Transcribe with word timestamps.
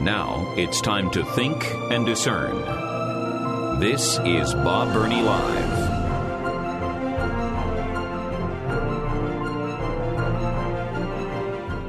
Now 0.00 0.52
it's 0.56 0.80
time 0.80 1.10
to 1.12 1.24
think 1.24 1.64
and 1.90 2.04
discern. 2.04 2.54
This 3.80 4.18
is 4.24 4.52
Bob 4.54 4.92
Burney 4.92 5.22
Live. 5.22 5.92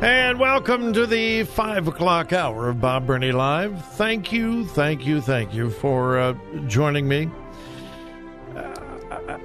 And 0.03 0.39
welcome 0.39 0.93
to 0.93 1.05
the 1.05 1.43
five 1.43 1.87
o'clock 1.87 2.31
hour 2.31 2.69
of 2.69 2.79
Bob 2.79 3.05
Burney 3.05 3.31
Live. 3.31 3.85
Thank 3.95 4.31
you, 4.31 4.65
thank 4.67 5.05
you, 5.05 5.21
thank 5.21 5.53
you 5.53 5.69
for 5.69 6.17
uh, 6.17 6.33
joining 6.67 7.07
me. 7.07 7.29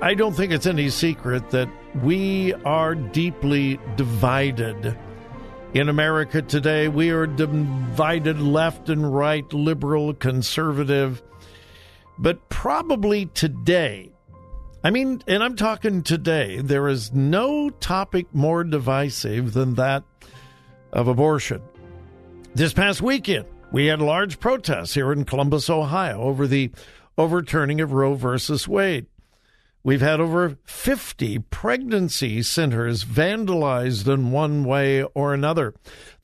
I 0.01 0.15
don't 0.15 0.35
think 0.35 0.53
it's 0.53 0.67
any 0.67 0.89
secret 0.89 1.51
that 1.51 1.69
we 2.03 2.55
are 2.65 2.95
deeply 2.95 3.79
divided 3.97 4.97
in 5.75 5.89
America 5.89 6.43
today. 6.43 6.89
We 6.89 7.11
are 7.11 7.27
divided 7.27 8.41
left 8.41 8.89
and 8.89 9.15
right, 9.15 9.51
liberal, 9.53 10.15
conservative. 10.15 11.23
But 12.19 12.49
probably 12.49 13.27
today, 13.27 14.13
I 14.85 14.91
mean, 14.91 15.23
and 15.27 15.43
I'm 15.43 15.57
talking 15.57 16.03
today, 16.03 16.61
there 16.61 16.89
is 16.89 17.13
no 17.13 17.71
topic 17.71 18.27
more 18.35 18.65
divisive 18.65 19.53
than 19.53 19.75
that 19.75 20.05
of 20.93 21.09
abortion. 21.09 21.63
This 22.55 22.73
past 22.73 23.01
weekend, 23.01 23.47
we 23.71 23.87
had 23.87 24.03
large 24.03 24.39
protests 24.41 24.93
here 24.93 25.13
in 25.13 25.25
Columbus, 25.25 25.71
Ohio, 25.71 26.21
over 26.21 26.47
the 26.47 26.71
overturning 27.17 27.81
of 27.81 27.93
Roe 27.93 28.15
versus 28.15 28.69
Wade. 28.69 29.07
We've 29.85 30.01
had 30.01 30.21
over 30.21 30.59
50 30.65 31.41
pregnancy 31.41 32.43
centers 32.43 33.05
vandalized 33.05 34.13
in 34.13 34.31
one 34.31 34.65
way 34.65 35.03
or 35.03 35.35
another. 35.35 35.75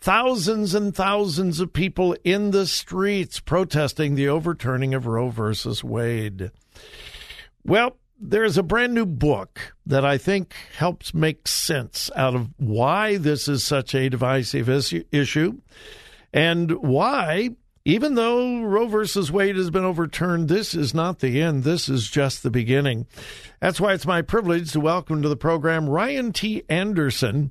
Thousands 0.00 0.74
and 0.74 0.94
thousands 0.94 1.58
of 1.58 1.72
people 1.72 2.16
in 2.22 2.52
the 2.52 2.66
streets 2.66 3.40
protesting 3.40 4.14
the 4.14 4.28
overturning 4.28 4.94
of 4.94 5.06
Roe 5.06 5.30
versus 5.30 5.82
Wade. 5.82 6.52
Well, 7.64 7.96
there's 8.20 8.58
a 8.58 8.62
brand 8.62 8.94
new 8.94 9.06
book 9.06 9.74
that 9.86 10.04
I 10.04 10.18
think 10.18 10.54
helps 10.76 11.12
make 11.12 11.48
sense 11.48 12.10
out 12.14 12.34
of 12.34 12.50
why 12.58 13.16
this 13.16 13.48
is 13.48 13.64
such 13.64 13.94
a 13.94 14.08
divisive 14.08 14.68
issue 14.68 15.58
and 16.32 16.72
why, 16.72 17.50
even 17.88 18.16
though 18.16 18.60
Roe 18.64 18.86
versus 18.86 19.32
Wade 19.32 19.56
has 19.56 19.70
been 19.70 19.84
overturned, 19.84 20.48
this 20.48 20.74
is 20.74 20.92
not 20.92 21.20
the 21.20 21.40
end. 21.40 21.64
This 21.64 21.88
is 21.88 22.10
just 22.10 22.42
the 22.42 22.50
beginning. 22.50 23.06
That's 23.60 23.80
why 23.80 23.94
it's 23.94 24.04
my 24.04 24.20
privilege 24.20 24.72
to 24.72 24.80
welcome 24.80 25.22
to 25.22 25.28
the 25.30 25.36
program 25.36 25.88
Ryan 25.88 26.34
T. 26.34 26.64
Anderson, 26.68 27.50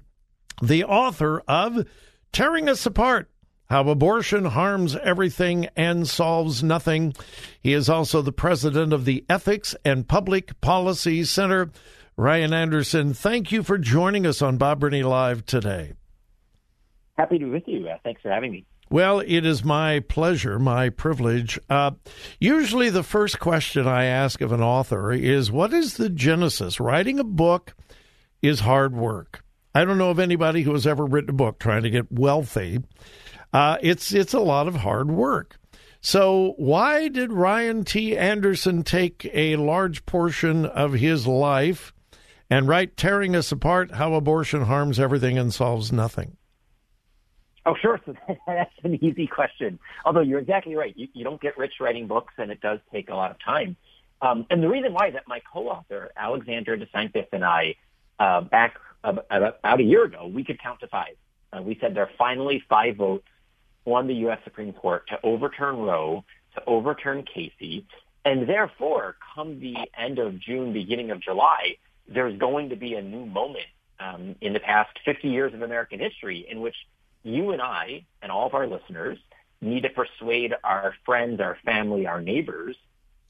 the 0.62 0.84
author 0.84 1.42
of 1.48 1.88
Tearing 2.32 2.70
Us 2.70 2.86
Apart 2.86 3.32
how 3.70 3.90
abortion 3.90 4.46
harms 4.46 4.96
everything 4.96 5.68
and 5.76 6.08
solves 6.08 6.64
nothing. 6.64 7.14
He 7.60 7.74
is 7.74 7.90
also 7.90 8.22
the 8.22 8.32
president 8.32 8.94
of 8.94 9.06
the 9.06 9.26
Ethics 9.28 9.76
and 9.84 10.08
Public 10.08 10.62
Policy 10.62 11.24
Center. 11.26 11.72
Ryan 12.16 12.54
Anderson, 12.54 13.14
thank 13.14 13.52
you 13.52 13.64
for 13.64 13.78
joining 13.78 14.26
us 14.26 14.42
on 14.42 14.58
Bob 14.58 14.80
Burney 14.80 15.04
Live 15.04 15.46
today. 15.46 15.94
Happy 17.18 17.40
to 17.40 17.46
be 17.46 17.52
with 17.52 17.68
you. 17.68 17.90
Uh, 17.90 17.98
thanks 18.04 18.22
for 18.22 18.30
having 18.30 18.52
me. 18.52 18.66
Well, 18.90 19.20
it 19.20 19.46
is 19.46 19.64
my 19.64 20.00
pleasure, 20.02 20.60
my 20.60 20.90
privilege. 20.90 21.60
Uh, 21.70 21.92
usually, 22.40 22.90
the 22.90 23.04
first 23.04 23.40
question 23.40 23.88
I 23.88 24.06
ask 24.06 24.42
of 24.42 24.52
an 24.52 24.62
author 24.62 25.12
is 25.12 25.52
What 25.52 25.74
is 25.74 25.98
the 25.98 26.10
genesis? 26.10 26.80
Writing 26.80 27.20
a 27.20 27.24
book 27.24 27.76
is 28.42 28.62
hard 28.62 28.96
work. 28.96 29.44
I 29.76 29.86
don't 29.86 29.98
know 29.98 30.10
of 30.10 30.20
anybody 30.20 30.64
who 30.64 30.74
has 30.74 30.88
ever 30.88 31.06
written 31.06 31.32
a 31.32 31.34
book 31.34 31.60
trying 31.60 31.84
to 31.84 31.90
get 31.90 32.12
wealthy 32.12 32.80
uh, 33.54 33.78
it's 33.82 34.14
it's 34.14 34.34
a 34.34 34.40
lot 34.40 34.68
of 34.68 34.76
hard 34.76 35.12
work. 35.12 35.58
So 36.02 36.54
why 36.58 37.08
did 37.08 37.34
Ryan 37.34 37.84
T. 37.84 38.16
Anderson 38.16 38.84
take 38.84 39.30
a 39.34 39.56
large 39.56 40.06
portion 40.06 40.66
of 40.66 40.94
his 40.94 41.26
life 41.26 41.94
and 42.50 42.68
write 42.68 42.98
"Tearing 42.98 43.36
Us 43.36 43.52
Apart: 43.52 43.92
How 43.92 44.14
Abortion 44.14 44.66
Harms 44.66 45.00
Everything 45.00 45.38
and 45.38 45.54
Solves 45.54 45.92
Nothing"? 45.92 46.37
Oh, 47.68 47.76
sure. 47.82 48.00
So 48.06 48.16
that's 48.48 48.72
an 48.84 49.04
easy 49.04 49.28
question. 49.28 49.78
Although 50.06 50.22
you're 50.22 50.40
exactly 50.40 50.76
right. 50.76 50.98
You, 50.98 51.10
you 51.14 51.24
don't 51.26 51.42
get 51.42 51.58
rich 51.58 51.74
writing 51.82 52.08
books, 52.08 52.34
and 52.38 52.50
it 52.50 52.62
does 52.62 52.80
take 52.92 53.10
a 53.10 53.14
lot 53.14 53.30
of 53.30 53.38
time. 53.44 53.76
Um, 54.22 54.48
and 54.50 54.64
the 54.64 54.70
reason 54.70 54.94
why 54.94 55.10
is 55.10 55.14
that 55.14 55.28
my 55.28 55.42
co-author, 55.54 56.12
Alexandra 56.16 56.78
DeSanctis, 56.80 57.28
and 57.34 57.44
I, 57.44 57.76
uh, 58.20 58.42
back 58.42 58.80
about 59.04 59.80
a 59.80 59.84
year 59.84 60.06
ago, 60.06 60.28
we 60.34 60.44
could 60.44 60.60
count 60.60 60.80
to 60.80 60.88
five. 60.88 61.16
Uh, 61.54 61.62
we 61.62 61.78
said 61.80 61.94
there 61.94 62.04
are 62.04 62.10
finally 62.18 62.64
five 62.68 62.96
votes 62.96 63.28
on 63.86 64.08
the 64.08 64.16
U.S. 64.16 64.40
Supreme 64.44 64.74
Court 64.74 65.08
to 65.10 65.20
overturn 65.24 65.78
Roe, 65.78 66.24
to 66.56 66.64
overturn 66.66 67.24
Casey, 67.24 67.86
and 68.26 68.50
therefore, 68.50 69.18
come 69.36 69.60
the 69.60 69.76
end 69.98 70.20
of 70.20 70.40
June, 70.40 70.74
beginning 70.74 71.12
of 71.12 71.22
July, 71.22 71.78
there's 72.08 72.38
going 72.40 72.70
to 72.70 72.76
be 72.76 72.96
a 72.96 73.02
new 73.02 73.26
moment 73.26 73.68
um, 74.00 74.36
in 74.42 74.54
the 74.54 74.60
past 74.60 74.90
50 75.06 75.28
years 75.28 75.54
of 75.54 75.62
American 75.62 76.00
history 76.00 76.46
in 76.50 76.60
which 76.60 76.76
you 77.28 77.52
and 77.52 77.62
I 77.62 78.06
and 78.22 78.32
all 78.32 78.48
of 78.48 78.54
our 78.54 78.68
listeners 78.68 79.18
need 79.62 79.84
to 79.84 79.90
persuade 79.90 80.54
our 80.64 80.94
friends, 81.06 81.40
our 81.40 81.58
family, 81.66 82.08
our 82.08 82.22
neighbors 82.22 82.76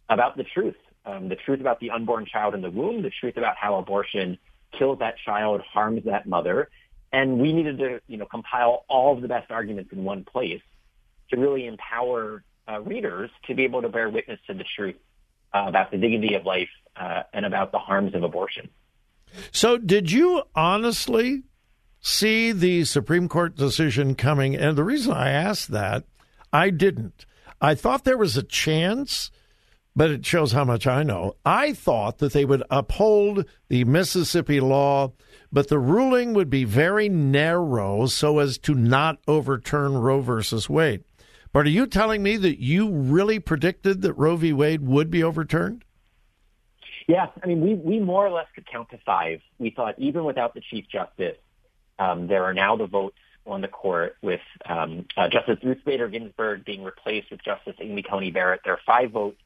about 0.09 0.37
the 0.37 0.43
truth. 0.43 0.75
Um, 1.05 1.29
the 1.29 1.37
truth 1.37 1.61
about 1.61 1.79
the 1.79 1.91
unborn 1.91 2.25
child 2.25 2.53
in 2.53 2.61
the 2.61 2.69
womb, 2.69 3.01
the 3.01 3.09
truth 3.09 3.37
about 3.37 3.55
how 3.55 3.75
abortion 3.77 4.37
kills 4.77 4.99
that 4.99 5.15
child, 5.25 5.61
harms 5.61 6.03
that 6.03 6.27
mother, 6.27 6.69
and 7.13 7.39
we 7.39 7.53
needed 7.53 7.77
to, 7.79 8.01
you 8.07 8.17
know, 8.17 8.25
compile 8.25 8.83
all 8.89 9.15
of 9.15 9.21
the 9.21 9.27
best 9.27 9.49
arguments 9.49 9.91
in 9.93 10.03
one 10.03 10.25
place 10.25 10.61
to 11.29 11.37
really 11.37 11.65
empower 11.65 12.43
uh, 12.69 12.81
readers 12.81 13.29
to 13.47 13.55
be 13.55 13.63
able 13.63 13.81
to 13.81 13.89
bear 13.89 14.09
witness 14.09 14.39
to 14.47 14.53
the 14.53 14.65
truth 14.75 14.95
uh, 15.53 15.65
about 15.67 15.91
the 15.91 15.97
dignity 15.97 16.35
of 16.35 16.45
life 16.45 16.69
uh, 16.97 17.23
and 17.33 17.45
about 17.45 17.71
the 17.71 17.79
harms 17.79 18.13
of 18.13 18.23
abortion. 18.23 18.69
So, 19.51 19.77
did 19.77 20.11
you 20.11 20.43
honestly 20.55 21.43
see 22.07 22.51
the 22.51 22.85
Supreme 22.85 23.27
Court 23.27 23.55
decision 23.55 24.15
coming? 24.15 24.55
And 24.55 24.77
the 24.77 24.83
reason 24.83 25.13
I 25.13 25.29
asked 25.29 25.71
that, 25.71 26.03
I 26.51 26.69
didn't. 26.69 27.25
I 27.59 27.75
thought 27.75 28.03
there 28.03 28.17
was 28.17 28.37
a 28.37 28.43
chance 28.43 29.31
but 29.97 30.11
it 30.11 30.23
shows 30.23 30.51
how 30.51 30.63
much 30.63 30.85
I 30.85 31.01
know. 31.01 31.33
I 31.43 31.73
thought 31.73 32.19
that 32.19 32.31
they 32.31 32.45
would 32.45 32.61
uphold 32.69 33.45
the 33.67 33.83
Mississippi 33.83 34.59
law, 34.59 35.13
but 35.51 35.69
the 35.69 35.79
ruling 35.79 36.35
would 36.35 36.51
be 36.51 36.65
very 36.65 37.09
narrow 37.09 38.05
so 38.05 38.37
as 38.37 38.59
to 38.59 38.75
not 38.75 39.17
overturn 39.27 39.97
Roe 39.97 40.21
versus 40.21 40.69
Wade. 40.69 41.03
But 41.51 41.65
are 41.65 41.71
you 41.71 41.87
telling 41.87 42.21
me 42.21 42.37
that 42.37 42.61
you 42.61 42.91
really 42.91 43.39
predicted 43.39 44.03
that 44.03 44.13
Roe 44.13 44.35
v. 44.35 44.53
Wade 44.53 44.85
would 44.85 45.09
be 45.09 45.23
overturned? 45.23 45.83
Yeah, 47.07 47.25
I 47.41 47.47
mean, 47.47 47.61
we, 47.61 47.73
we 47.73 47.99
more 47.99 48.27
or 48.27 48.29
less 48.29 48.45
could 48.53 48.67
count 48.67 48.91
to 48.91 48.99
five. 49.03 49.39
We 49.57 49.71
thought 49.71 49.95
even 49.97 50.25
without 50.25 50.53
the 50.53 50.61
Chief 50.69 50.85
Justice, 50.91 51.37
um, 51.99 52.27
there 52.27 52.43
are 52.43 52.53
now 52.53 52.75
the 52.75 52.87
votes 52.87 53.17
on 53.45 53.61
the 53.61 53.67
court 53.67 54.15
with 54.21 54.41
um, 54.67 55.05
uh, 55.15 55.29
Justice 55.29 55.57
Ruth 55.63 55.83
Bader 55.85 56.09
Ginsburg 56.09 56.65
being 56.65 56.83
replaced 56.83 57.31
with 57.31 57.43
Justice 57.43 57.75
Amy 57.79 58.03
Coney 58.03 58.31
Barrett. 58.31 58.61
There 58.63 58.73
are 58.73 58.79
five 58.85 59.11
votes 59.11 59.37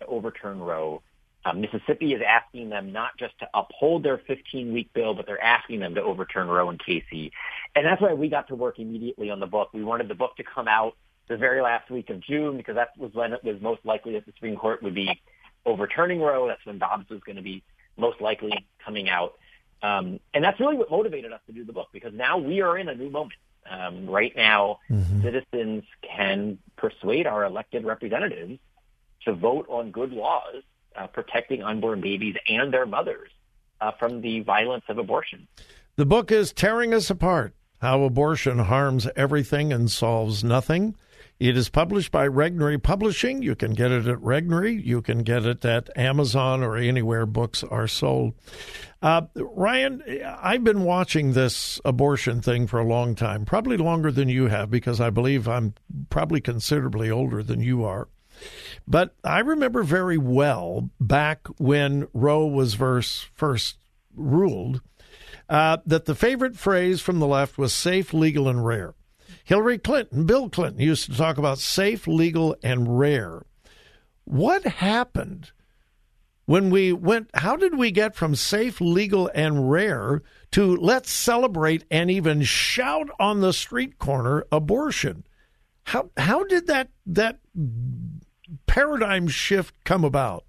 to 0.00 0.06
overturn 0.06 0.60
Roe. 0.60 1.02
Um, 1.44 1.60
Mississippi 1.60 2.12
is 2.12 2.20
asking 2.26 2.68
them 2.68 2.92
not 2.92 3.16
just 3.18 3.38
to 3.38 3.48
uphold 3.54 4.02
their 4.02 4.18
15-week 4.18 4.92
bill, 4.92 5.14
but 5.14 5.26
they're 5.26 5.42
asking 5.42 5.80
them 5.80 5.94
to 5.94 6.02
overturn 6.02 6.48
Roe 6.48 6.68
and 6.68 6.78
Casey. 6.84 7.32
And 7.74 7.86
that's 7.86 8.02
why 8.02 8.12
we 8.12 8.28
got 8.28 8.48
to 8.48 8.54
work 8.54 8.78
immediately 8.78 9.30
on 9.30 9.40
the 9.40 9.46
book. 9.46 9.70
We 9.72 9.84
wanted 9.84 10.08
the 10.08 10.14
book 10.14 10.36
to 10.36 10.44
come 10.44 10.68
out 10.68 10.94
the 11.28 11.36
very 11.36 11.62
last 11.62 11.90
week 11.90 12.10
of 12.10 12.20
June 12.20 12.56
because 12.56 12.74
that 12.74 12.90
was 12.98 13.12
when 13.14 13.32
it 13.32 13.44
was 13.44 13.60
most 13.60 13.84
likely 13.84 14.14
that 14.14 14.26
the 14.26 14.32
Supreme 14.32 14.56
Court 14.56 14.82
would 14.82 14.94
be 14.94 15.20
overturning 15.64 16.20
Roe. 16.20 16.48
That's 16.48 16.64
when 16.66 16.78
Dobbs 16.78 17.08
was 17.08 17.20
going 17.24 17.36
to 17.36 17.42
be 17.42 17.62
most 17.96 18.20
likely 18.20 18.52
coming 18.84 19.08
out. 19.08 19.34
Um, 19.82 20.20
and 20.34 20.42
that's 20.42 20.58
really 20.58 20.76
what 20.76 20.90
motivated 20.90 21.32
us 21.32 21.40
to 21.46 21.52
do 21.52 21.64
the 21.64 21.72
book 21.72 21.88
because 21.92 22.12
now 22.12 22.38
we 22.38 22.60
are 22.60 22.76
in 22.76 22.88
a 22.88 22.94
new 22.94 23.10
moment. 23.10 23.38
Um, 23.70 24.06
right 24.08 24.34
now, 24.34 24.78
mm-hmm. 24.90 25.22
citizens 25.22 25.84
can 26.02 26.58
persuade 26.76 27.26
our 27.26 27.44
elected 27.44 27.84
representatives 27.84 28.58
to 29.24 29.34
vote 29.34 29.66
on 29.68 29.90
good 29.90 30.12
laws 30.12 30.62
uh, 30.96 31.06
protecting 31.06 31.62
unborn 31.62 32.00
babies 32.00 32.36
and 32.48 32.72
their 32.72 32.86
mothers 32.86 33.30
uh, 33.80 33.92
from 33.92 34.20
the 34.20 34.40
violence 34.40 34.84
of 34.88 34.98
abortion. 34.98 35.46
The 35.96 36.06
book 36.06 36.32
is 36.32 36.52
Tearing 36.52 36.94
Us 36.94 37.10
Apart 37.10 37.54
How 37.80 38.02
Abortion 38.02 38.58
Harms 38.58 39.06
Everything 39.16 39.72
and 39.72 39.90
Solves 39.90 40.42
Nothing. 40.42 40.96
It 41.40 41.56
is 41.56 41.68
published 41.68 42.10
by 42.10 42.26
Regnery 42.26 42.82
Publishing. 42.82 43.42
You 43.42 43.54
can 43.54 43.72
get 43.72 43.92
it 43.92 44.08
at 44.08 44.18
Regnery. 44.18 44.84
You 44.84 45.00
can 45.00 45.22
get 45.22 45.46
it 45.46 45.64
at 45.64 45.88
Amazon 45.96 46.64
or 46.64 46.76
anywhere 46.76 47.26
books 47.26 47.62
are 47.62 47.86
sold. 47.86 48.34
Uh, 49.00 49.22
Ryan, 49.36 50.02
I've 50.24 50.64
been 50.64 50.82
watching 50.82 51.32
this 51.32 51.80
abortion 51.84 52.40
thing 52.40 52.66
for 52.66 52.80
a 52.80 52.84
long 52.84 53.14
time, 53.14 53.44
probably 53.44 53.76
longer 53.76 54.10
than 54.10 54.28
you 54.28 54.48
have, 54.48 54.68
because 54.68 55.00
I 55.00 55.10
believe 55.10 55.46
I'm 55.46 55.74
probably 56.10 56.40
considerably 56.40 57.08
older 57.08 57.44
than 57.44 57.60
you 57.60 57.84
are. 57.84 58.08
But 58.88 59.14
I 59.22 59.38
remember 59.38 59.84
very 59.84 60.18
well 60.18 60.90
back 61.00 61.46
when 61.58 62.08
Roe 62.12 62.46
was 62.46 62.74
verse, 62.74 63.28
first 63.34 63.78
ruled 64.12 64.80
uh, 65.48 65.78
that 65.86 66.06
the 66.06 66.14
favorite 66.16 66.56
phrase 66.56 67.00
from 67.00 67.20
the 67.20 67.26
left 67.28 67.58
was 67.58 67.72
safe, 67.72 68.12
legal, 68.12 68.48
and 68.48 68.64
rare. 68.64 68.94
Hillary 69.48 69.78
Clinton, 69.78 70.26
Bill 70.26 70.50
Clinton 70.50 70.82
used 70.82 71.06
to 71.06 71.16
talk 71.16 71.38
about 71.38 71.58
safe, 71.58 72.06
legal, 72.06 72.54
and 72.62 72.98
rare. 72.98 73.46
What 74.24 74.62
happened 74.64 75.52
when 76.44 76.68
we 76.68 76.92
went? 76.92 77.30
How 77.32 77.56
did 77.56 77.78
we 77.78 77.90
get 77.90 78.14
from 78.14 78.34
safe, 78.34 78.78
legal, 78.78 79.30
and 79.34 79.70
rare 79.70 80.22
to 80.50 80.76
let's 80.76 81.10
celebrate 81.10 81.86
and 81.90 82.10
even 82.10 82.42
shout 82.42 83.08
on 83.18 83.40
the 83.40 83.54
street 83.54 83.98
corner 83.98 84.44
abortion? 84.52 85.24
How 85.84 86.10
how 86.18 86.44
did 86.44 86.66
that 86.66 86.90
that 87.06 87.38
paradigm 88.66 89.28
shift 89.28 89.82
come 89.84 90.04
about? 90.04 90.44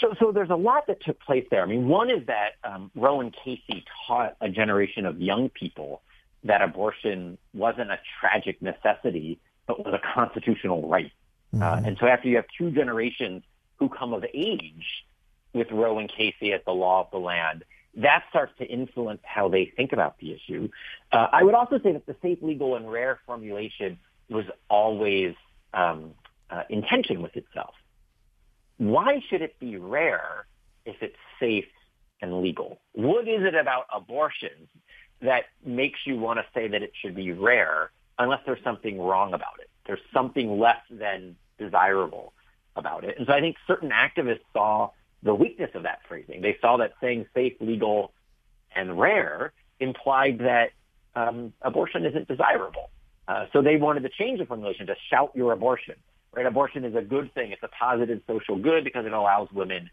So, 0.00 0.14
so 0.20 0.32
there's 0.32 0.50
a 0.50 0.54
lot 0.54 0.86
that 0.86 1.02
took 1.02 1.18
place 1.20 1.46
there. 1.50 1.62
I 1.62 1.66
mean, 1.66 1.88
one 1.88 2.10
is 2.10 2.26
that 2.26 2.56
um, 2.62 2.90
Roe 2.94 3.22
and 3.22 3.34
Casey 3.42 3.86
taught 4.06 4.36
a 4.42 4.50
generation 4.50 5.06
of 5.06 5.18
young 5.18 5.48
people 5.48 6.02
that 6.44 6.62
abortion 6.62 7.38
wasn't 7.54 7.90
a 7.90 7.98
tragic 8.20 8.60
necessity, 8.60 9.38
but 9.66 9.84
was 9.84 9.94
a 9.94 10.14
constitutional 10.14 10.88
right. 10.88 11.12
Uh, 11.54 11.56
mm-hmm. 11.56 11.62
Uh, 11.62 11.88
and 11.88 11.96
so 11.98 12.06
after 12.06 12.28
you 12.28 12.36
have 12.36 12.46
two 12.56 12.70
generations 12.70 13.42
who 13.76 13.88
come 13.88 14.12
of 14.12 14.24
age 14.34 15.04
with 15.52 15.70
Roe 15.70 15.98
and 15.98 16.08
Casey 16.10 16.52
as 16.52 16.60
the 16.64 16.72
law 16.72 17.00
of 17.00 17.10
the 17.10 17.18
land, 17.18 17.64
that 17.94 18.24
starts 18.30 18.52
to 18.58 18.64
influence 18.64 19.20
how 19.22 19.48
they 19.48 19.66
think 19.76 19.92
about 19.92 20.18
the 20.18 20.32
issue. 20.32 20.68
Uh, 21.10 21.26
I 21.30 21.42
would 21.42 21.54
also 21.54 21.78
say 21.78 21.92
that 21.92 22.06
the 22.06 22.16
safe, 22.22 22.38
legal, 22.40 22.74
and 22.74 22.90
rare 22.90 23.20
formulation 23.26 23.98
was 24.30 24.46
always 24.70 25.34
um, 25.74 26.12
uh, 26.48 26.62
in 26.70 26.82
tension 26.82 27.20
with 27.20 27.36
itself. 27.36 27.74
Why 28.78 29.22
should 29.28 29.42
it 29.42 29.58
be 29.58 29.76
rare 29.76 30.46
if 30.86 30.96
it's 31.02 31.16
safe 31.38 31.66
and 32.22 32.40
legal? 32.40 32.80
What 32.92 33.28
is 33.28 33.44
it 33.44 33.54
about 33.54 33.86
abortion 33.94 34.68
that 35.22 35.44
makes 35.64 36.00
you 36.04 36.16
want 36.18 36.38
to 36.38 36.44
say 36.54 36.68
that 36.68 36.82
it 36.82 36.92
should 37.00 37.14
be 37.14 37.32
rare 37.32 37.90
unless 38.18 38.40
there's 38.44 38.62
something 38.62 39.00
wrong 39.00 39.34
about 39.34 39.60
it. 39.60 39.70
There's 39.86 40.00
something 40.12 40.58
less 40.58 40.80
than 40.90 41.36
desirable 41.58 42.32
about 42.76 43.04
it. 43.04 43.18
And 43.18 43.26
so 43.26 43.32
I 43.32 43.40
think 43.40 43.56
certain 43.66 43.90
activists 43.90 44.40
saw 44.52 44.90
the 45.22 45.34
weakness 45.34 45.70
of 45.74 45.84
that 45.84 46.00
phrasing. 46.08 46.40
They 46.40 46.56
saw 46.60 46.78
that 46.78 46.94
saying 47.00 47.26
safe, 47.34 47.54
legal, 47.60 48.12
and 48.74 48.98
rare 48.98 49.52
implied 49.80 50.38
that 50.40 50.70
um, 51.14 51.52
abortion 51.62 52.04
isn't 52.04 52.28
desirable. 52.28 52.90
Uh, 53.28 53.46
so 53.52 53.62
they 53.62 53.76
wanted 53.76 54.02
to 54.02 54.08
change 54.08 54.40
the 54.40 54.46
formulation 54.46 54.86
to 54.86 54.96
shout 55.10 55.32
your 55.34 55.52
abortion. 55.52 55.94
Right? 56.34 56.46
Abortion 56.46 56.84
is 56.84 56.94
a 56.94 57.02
good 57.02 57.32
thing. 57.34 57.52
It's 57.52 57.62
a 57.62 57.68
positive 57.68 58.20
social 58.26 58.56
good 58.56 58.84
because 58.84 59.06
it 59.06 59.12
allows 59.12 59.48
women 59.52 59.90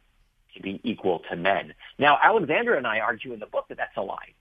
to 0.55 0.61
be 0.61 0.79
equal 0.83 1.19
to 1.29 1.35
men. 1.35 1.73
Now, 1.99 2.17
Alexandra 2.23 2.77
and 2.77 2.87
I 2.87 2.99
argue 2.99 3.33
in 3.33 3.39
the 3.39 3.45
book 3.45 3.65
that 3.69 3.77
that's 3.77 3.95
a 3.97 4.01
lie 4.01 4.33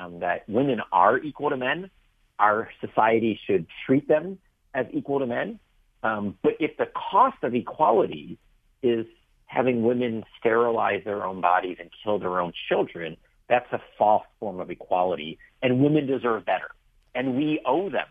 um, 0.00 0.20
that 0.20 0.48
women 0.48 0.80
are 0.92 1.18
equal 1.18 1.50
to 1.50 1.56
men. 1.56 1.90
Our 2.38 2.70
society 2.80 3.38
should 3.46 3.66
treat 3.86 4.08
them 4.08 4.38
as 4.74 4.86
equal 4.92 5.18
to 5.20 5.26
men. 5.26 5.60
Um, 6.02 6.38
but 6.42 6.52
if 6.58 6.76
the 6.78 6.86
cost 6.86 7.36
of 7.42 7.54
equality 7.54 8.38
is 8.82 9.06
having 9.46 9.82
women 9.82 10.24
sterilize 10.38 11.02
their 11.04 11.24
own 11.24 11.40
bodies 11.40 11.76
and 11.78 11.90
kill 12.02 12.18
their 12.18 12.40
own 12.40 12.52
children, 12.68 13.16
that's 13.48 13.70
a 13.72 13.80
false 13.98 14.24
form 14.38 14.60
of 14.60 14.70
equality. 14.70 15.38
And 15.62 15.82
women 15.82 16.06
deserve 16.06 16.46
better. 16.46 16.70
And 17.14 17.36
we 17.36 17.60
owe 17.66 17.90
them 17.90 18.06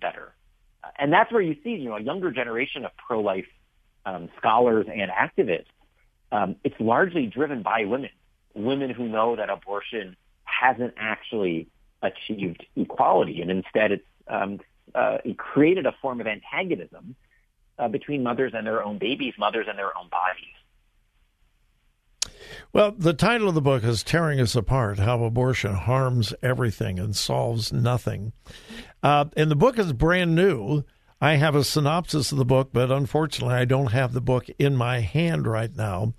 better. 0.00 0.32
And 0.96 1.12
that's 1.12 1.30
where 1.32 1.42
you 1.42 1.56
see, 1.62 1.70
you 1.70 1.90
know, 1.90 1.96
a 1.96 2.00
younger 2.00 2.30
generation 2.30 2.84
of 2.84 2.92
pro-life 2.96 3.46
um, 4.06 4.30
scholars 4.38 4.86
and 4.88 5.10
activists. 5.10 5.66
Um, 6.30 6.56
it's 6.64 6.76
largely 6.78 7.26
driven 7.26 7.62
by 7.62 7.84
women, 7.84 8.10
women 8.54 8.90
who 8.90 9.08
know 9.08 9.36
that 9.36 9.50
abortion 9.50 10.16
hasn't 10.58 10.94
actually 10.96 11.68
achieved 12.02 12.64
equality, 12.76 13.40
and 13.40 13.50
instead 13.50 13.92
it's 13.92 14.06
um, 14.28 14.60
uh, 14.94 15.18
it 15.24 15.38
created 15.38 15.86
a 15.86 15.92
form 16.00 16.20
of 16.20 16.26
antagonism 16.26 17.14
uh, 17.78 17.88
between 17.88 18.22
mothers 18.22 18.52
and 18.54 18.66
their 18.66 18.82
own 18.82 18.98
babies, 18.98 19.34
mothers 19.38 19.66
and 19.68 19.78
their 19.78 19.96
own 19.96 20.08
bodies. 20.08 20.54
Well, 22.72 22.92
the 22.92 23.14
title 23.14 23.48
of 23.48 23.54
the 23.54 23.60
book 23.60 23.84
is 23.84 24.02
Tearing 24.02 24.40
Us 24.40 24.54
Apart 24.54 24.98
How 24.98 25.22
Abortion 25.24 25.74
Harms 25.74 26.34
Everything 26.42 26.98
and 26.98 27.16
Solves 27.16 27.72
Nothing. 27.72 28.32
Uh, 29.02 29.26
and 29.36 29.50
the 29.50 29.56
book 29.56 29.78
is 29.78 29.92
brand 29.92 30.34
new. 30.34 30.84
I 31.20 31.34
have 31.34 31.54
a 31.54 31.64
synopsis 31.64 32.30
of 32.30 32.38
the 32.38 32.44
book, 32.44 32.70
but 32.72 32.92
unfortunately, 32.92 33.56
I 33.56 33.64
don't 33.64 33.92
have 33.92 34.12
the 34.12 34.20
book 34.20 34.46
in 34.58 34.76
my 34.76 35.00
hand 35.00 35.46
right 35.46 35.74
now. 35.74 36.14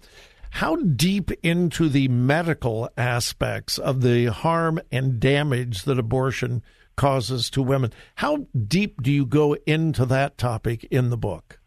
How 0.52 0.76
deep 0.78 1.32
into 1.44 1.90
the 1.90 2.08
medical 2.08 2.90
aspects 2.98 3.78
of 3.78 4.02
the 4.02 4.26
harm 4.26 4.80
and 4.92 5.20
damage 5.20 5.84
that 5.84 6.00
abortion 6.00 6.64
causes 6.96 7.50
to 7.52 7.62
women, 7.62 7.94
how 8.16 8.48
deep 8.68 9.02
do 9.02 9.12
you 9.12 9.26
go 9.26 9.56
into 9.66 10.06
that 10.06 10.38
topic 10.38 10.84
in 10.86 11.10
the 11.10 11.18
book? 11.18 11.60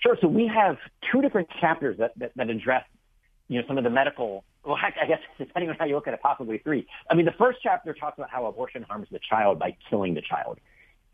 Sure. 0.00 0.16
So 0.20 0.28
we 0.28 0.50
have 0.54 0.76
two 1.10 1.20
different 1.20 1.48
chapters 1.60 1.98
that, 1.98 2.12
that, 2.18 2.32
that 2.36 2.50
address, 2.50 2.84
you 3.48 3.60
know, 3.60 3.66
some 3.66 3.78
of 3.78 3.84
the 3.84 3.90
medical 3.90 4.44
well, 4.66 4.76
heck, 4.76 4.96
I 5.00 5.06
guess 5.06 5.20
depending 5.38 5.70
on 5.70 5.76
how 5.78 5.84
you 5.86 5.94
look 5.94 6.08
at 6.08 6.14
it, 6.14 6.20
possibly 6.20 6.58
three. 6.58 6.86
I 7.10 7.14
mean, 7.14 7.24
the 7.24 7.34
first 7.38 7.58
chapter 7.62 7.94
talks 7.94 8.18
about 8.18 8.30
how 8.30 8.46
abortion 8.46 8.82
harms 8.82 9.06
the 9.10 9.20
child 9.30 9.58
by 9.58 9.76
killing 9.88 10.14
the 10.14 10.22
child. 10.22 10.58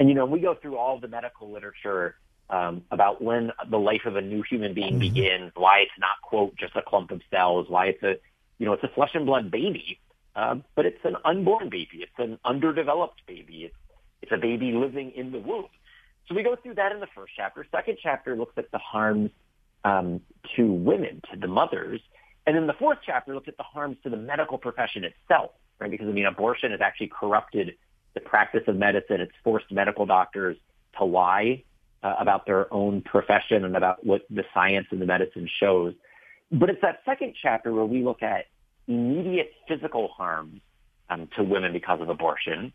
And, 0.00 0.08
you 0.08 0.14
know, 0.14 0.24
we 0.24 0.40
go 0.40 0.54
through 0.60 0.78
all 0.78 0.98
the 0.98 1.08
medical 1.08 1.52
literature 1.52 2.16
um, 2.50 2.82
about 2.90 3.22
when 3.22 3.52
the 3.68 3.78
life 3.78 4.02
of 4.04 4.16
a 4.16 4.20
new 4.20 4.42
human 4.42 4.74
being 4.74 4.94
mm-hmm. 4.94 5.14
begins, 5.14 5.52
why 5.54 5.80
it's 5.80 5.98
not 5.98 6.20
quote 6.22 6.54
just 6.56 6.76
a 6.76 6.82
clump 6.82 7.10
of 7.10 7.20
cells, 7.30 7.66
why 7.68 7.86
it's 7.86 8.02
a 8.02 8.16
you 8.58 8.66
know 8.66 8.72
it's 8.72 8.84
a 8.84 8.88
flesh 8.88 9.10
and 9.14 9.26
blood 9.26 9.50
baby, 9.50 9.98
uh, 10.36 10.56
but 10.74 10.86
it's 10.86 11.04
an 11.04 11.16
unborn 11.24 11.68
baby, 11.68 12.02
it's 12.02 12.18
an 12.18 12.38
underdeveloped 12.44 13.22
baby, 13.26 13.64
it's 13.64 13.76
it's 14.20 14.32
a 14.32 14.36
baby 14.36 14.72
living 14.72 15.12
in 15.12 15.32
the 15.32 15.38
womb. 15.38 15.66
So 16.28 16.34
we 16.34 16.42
go 16.42 16.54
through 16.54 16.74
that 16.74 16.92
in 16.92 17.00
the 17.00 17.08
first 17.14 17.32
chapter. 17.36 17.66
Second 17.72 17.98
chapter 18.00 18.36
looks 18.36 18.54
at 18.56 18.70
the 18.70 18.78
harms 18.78 19.30
um, 19.84 20.20
to 20.56 20.66
women, 20.66 21.20
to 21.32 21.38
the 21.38 21.48
mothers, 21.48 22.00
and 22.46 22.56
then 22.56 22.66
the 22.66 22.74
fourth 22.74 22.98
chapter 23.04 23.34
looks 23.34 23.48
at 23.48 23.56
the 23.56 23.62
harms 23.62 23.96
to 24.04 24.10
the 24.10 24.16
medical 24.16 24.58
profession 24.58 25.04
itself, 25.04 25.50
right? 25.78 25.90
Because 25.90 26.08
I 26.08 26.12
mean, 26.12 26.26
abortion 26.26 26.70
has 26.70 26.80
actually 26.80 27.08
corrupted 27.08 27.74
the 28.14 28.20
practice 28.20 28.62
of 28.66 28.76
medicine. 28.76 29.20
It's 29.20 29.32
forced 29.42 29.70
medical 29.72 30.06
doctors 30.06 30.56
to 30.98 31.04
lie 31.04 31.64
uh, 32.02 32.14
about 32.18 32.46
their 32.46 32.72
own 32.72 33.02
profession 33.02 33.64
and 33.64 33.76
about 33.76 34.04
what 34.04 34.22
the 34.30 34.44
science 34.52 34.86
and 34.90 35.00
the 35.00 35.06
medicine 35.06 35.48
shows. 35.60 35.94
But 36.50 36.70
it's 36.70 36.82
that 36.82 37.00
second 37.04 37.34
chapter 37.40 37.72
where 37.72 37.84
we 37.84 38.02
look 38.02 38.22
at 38.22 38.46
immediate 38.86 39.52
physical 39.68 40.08
harms 40.08 40.60
um, 41.08 41.28
to 41.36 41.42
women 41.42 41.72
because 41.72 42.00
of 42.00 42.08
abortion, 42.08 42.72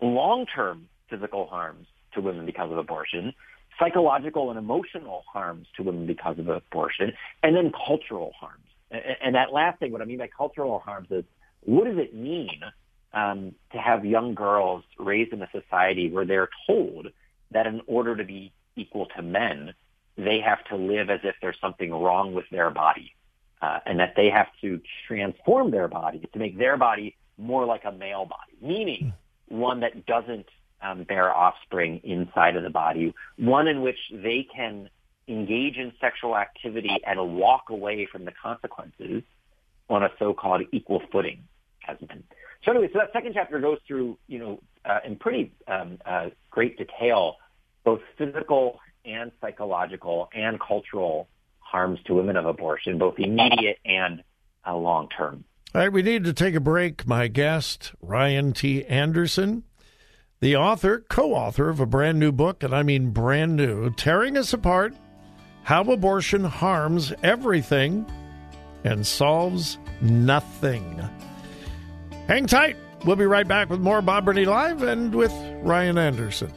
long-term 0.00 0.88
physical 1.10 1.46
harms 1.46 1.86
to 2.14 2.20
women 2.20 2.46
because 2.46 2.70
of 2.70 2.78
abortion, 2.78 3.34
psychological 3.78 4.50
and 4.50 4.58
emotional 4.58 5.24
harms 5.32 5.66
to 5.76 5.82
women 5.82 6.06
because 6.06 6.38
of 6.38 6.48
abortion, 6.48 7.12
and 7.42 7.56
then 7.56 7.72
cultural 7.86 8.32
harms. 8.38 8.64
And, 8.90 9.02
and 9.22 9.34
that 9.34 9.52
last 9.52 9.78
thing, 9.78 9.92
what 9.92 10.02
I 10.02 10.04
mean 10.04 10.18
by 10.18 10.28
cultural 10.28 10.78
harms 10.78 11.08
is 11.10 11.24
what 11.64 11.84
does 11.84 11.98
it 11.98 12.14
mean 12.14 12.60
um, 13.12 13.54
to 13.72 13.78
have 13.78 14.04
young 14.04 14.34
girls 14.34 14.84
raised 14.98 15.32
in 15.32 15.42
a 15.42 15.48
society 15.50 16.10
where 16.10 16.24
they're 16.24 16.48
told 16.66 17.08
that 17.50 17.66
in 17.66 17.80
order 17.86 18.16
to 18.16 18.24
be 18.24 18.52
equal 18.78 19.06
to 19.16 19.22
men, 19.22 19.74
they 20.16 20.40
have 20.40 20.64
to 20.64 20.76
live 20.76 21.10
as 21.10 21.20
if 21.24 21.34
there's 21.40 21.58
something 21.60 21.90
wrong 21.90 22.34
with 22.34 22.44
their 22.50 22.70
body, 22.70 23.14
uh, 23.62 23.78
and 23.86 24.00
that 24.00 24.14
they 24.16 24.30
have 24.30 24.48
to 24.60 24.80
transform 25.06 25.70
their 25.70 25.88
body 25.88 26.28
to 26.32 26.38
make 26.38 26.58
their 26.58 26.76
body 26.76 27.16
more 27.36 27.64
like 27.64 27.84
a 27.84 27.92
male 27.92 28.24
body, 28.24 28.52
meaning 28.60 29.12
one 29.46 29.80
that 29.80 30.06
doesn't 30.06 30.46
um, 30.82 31.04
bear 31.04 31.34
offspring 31.34 32.00
inside 32.04 32.56
of 32.56 32.62
the 32.62 32.70
body, 32.70 33.14
one 33.36 33.68
in 33.68 33.82
which 33.82 33.98
they 34.12 34.46
can 34.54 34.88
engage 35.28 35.76
in 35.76 35.92
sexual 36.00 36.36
activity 36.36 36.96
and 37.06 37.36
walk 37.36 37.64
away 37.70 38.06
from 38.10 38.24
the 38.24 38.32
consequences 38.32 39.22
on 39.88 40.02
a 40.02 40.10
so-called 40.18 40.62
equal 40.72 41.02
footing 41.12 41.44
as 41.86 41.96
men. 42.08 42.22
So 42.64 42.72
anyway, 42.72 42.88
so 42.92 42.98
that 42.98 43.12
second 43.12 43.32
chapter 43.34 43.60
goes 43.60 43.78
through, 43.86 44.18
you 44.26 44.38
know, 44.38 44.60
uh, 44.84 44.98
in 45.04 45.16
pretty 45.16 45.52
um, 45.66 45.98
uh, 46.04 46.30
great 46.50 46.76
detail 46.78 47.36
both 47.84 48.00
physical 48.16 48.80
and 49.04 49.32
psychological 49.40 50.28
and 50.34 50.60
cultural 50.60 51.28
harms 51.58 51.98
to 52.06 52.14
women 52.14 52.36
of 52.36 52.46
abortion, 52.46 52.98
both 52.98 53.18
immediate 53.18 53.78
and 53.84 54.22
uh, 54.66 54.76
long 54.76 55.08
term. 55.08 55.44
All 55.74 55.82
right, 55.82 55.92
we 55.92 56.02
need 56.02 56.24
to 56.24 56.32
take 56.32 56.54
a 56.54 56.60
break. 56.60 57.06
My 57.06 57.28
guest, 57.28 57.92
Ryan 58.00 58.52
T. 58.52 58.84
Anderson, 58.86 59.64
the 60.40 60.56
author, 60.56 61.04
co 61.08 61.34
author 61.34 61.68
of 61.68 61.80
a 61.80 61.86
brand 61.86 62.18
new 62.18 62.32
book, 62.32 62.62
and 62.62 62.74
I 62.74 62.82
mean 62.82 63.10
brand 63.10 63.56
new, 63.56 63.90
Tearing 63.90 64.36
Us 64.36 64.52
Apart 64.52 64.94
How 65.64 65.82
Abortion 65.82 66.44
Harms 66.44 67.12
Everything 67.22 68.06
and 68.84 69.06
Solves 69.06 69.78
Nothing. 70.00 71.02
Hang 72.28 72.46
tight. 72.46 72.76
We'll 73.04 73.16
be 73.16 73.26
right 73.26 73.46
back 73.46 73.68
with 73.68 73.80
more 73.80 74.00
Bob 74.00 74.24
Burney 74.24 74.44
Live 74.44 74.82
and 74.82 75.14
with 75.14 75.32
Ryan 75.62 75.98
Anderson. 75.98 76.52